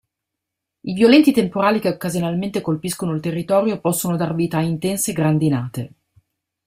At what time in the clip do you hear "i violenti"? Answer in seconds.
0.79-1.31